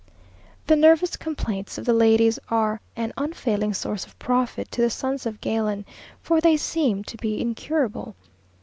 [0.65, 5.27] The nervous complaints of the ladies are an unfailing source of profit to the sons
[5.27, 5.85] of Galen,
[6.23, 8.15] for they seem to be incurable.